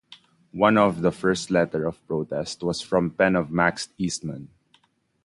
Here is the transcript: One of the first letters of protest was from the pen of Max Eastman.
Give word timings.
One 0.55 0.79
of 0.79 1.03
the 1.03 1.11
first 1.11 1.51
letters 1.51 1.85
of 1.85 2.07
protest 2.07 2.63
was 2.63 2.81
from 2.81 3.09
the 3.09 3.13
pen 3.13 3.35
of 3.35 3.51
Max 3.51 3.89
Eastman. 3.99 4.49